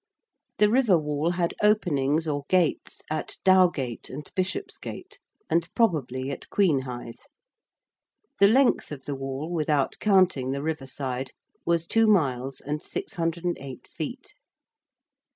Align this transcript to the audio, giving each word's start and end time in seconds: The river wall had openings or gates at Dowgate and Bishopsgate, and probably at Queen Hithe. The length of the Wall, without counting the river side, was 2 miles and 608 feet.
The 0.57 0.71
river 0.71 0.97
wall 0.97 1.29
had 1.33 1.53
openings 1.61 2.27
or 2.27 2.45
gates 2.49 3.03
at 3.11 3.37
Dowgate 3.45 4.09
and 4.09 4.27
Bishopsgate, 4.33 5.19
and 5.47 5.69
probably 5.75 6.31
at 6.31 6.49
Queen 6.49 6.79
Hithe. 6.85 7.19
The 8.39 8.47
length 8.47 8.91
of 8.91 9.05
the 9.05 9.13
Wall, 9.13 9.51
without 9.51 9.99
counting 9.99 10.53
the 10.53 10.63
river 10.63 10.87
side, 10.87 11.33
was 11.67 11.85
2 11.85 12.07
miles 12.07 12.61
and 12.61 12.81
608 12.81 13.87
feet. 13.87 14.33